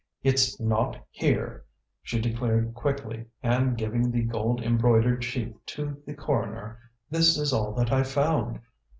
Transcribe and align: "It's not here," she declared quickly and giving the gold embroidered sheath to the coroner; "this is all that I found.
"It's 0.23 0.59
not 0.59 0.97
here," 1.11 1.63
she 2.01 2.19
declared 2.19 2.73
quickly 2.73 3.27
and 3.43 3.77
giving 3.77 4.09
the 4.09 4.23
gold 4.23 4.59
embroidered 4.63 5.23
sheath 5.23 5.55
to 5.67 6.01
the 6.07 6.15
coroner; 6.15 6.79
"this 7.11 7.37
is 7.37 7.53
all 7.53 7.71
that 7.73 7.91
I 7.91 8.01
found. 8.01 8.61